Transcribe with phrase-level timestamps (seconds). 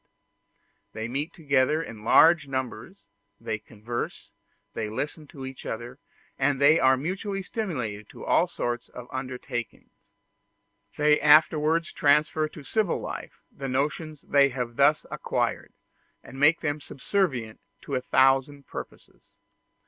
[0.93, 3.03] There they meet together in large numbers,
[3.39, 4.31] they converse,
[4.73, 5.99] they listen to each other,
[6.39, 9.91] and they are mutually stimulated to all sorts of undertakings.
[10.97, 15.71] They afterwards transfer to civil life the notions they have thus acquired,
[16.23, 19.21] and make them subservient to a thousand purposes.